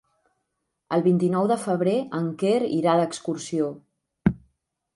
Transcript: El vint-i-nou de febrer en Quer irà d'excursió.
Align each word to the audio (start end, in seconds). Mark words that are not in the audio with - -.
El 0.97 1.03
vint-i-nou 1.07 1.49
de 1.51 1.57
febrer 1.65 1.93
en 2.21 2.31
Quer 2.45 2.55
irà 2.79 2.97
d'excursió. 3.01 3.69